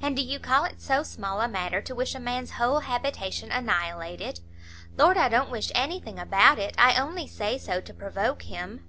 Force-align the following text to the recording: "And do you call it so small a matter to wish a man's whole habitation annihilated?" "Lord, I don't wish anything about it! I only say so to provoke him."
"And 0.00 0.16
do 0.16 0.22
you 0.22 0.40
call 0.40 0.64
it 0.64 0.80
so 0.80 1.04
small 1.04 1.40
a 1.40 1.46
matter 1.46 1.80
to 1.82 1.94
wish 1.94 2.16
a 2.16 2.18
man's 2.18 2.54
whole 2.58 2.80
habitation 2.80 3.52
annihilated?" 3.52 4.40
"Lord, 4.98 5.16
I 5.16 5.28
don't 5.28 5.50
wish 5.52 5.70
anything 5.72 6.18
about 6.18 6.58
it! 6.58 6.74
I 6.78 6.96
only 6.96 7.28
say 7.28 7.58
so 7.58 7.80
to 7.80 7.94
provoke 7.94 8.42
him." 8.42 8.84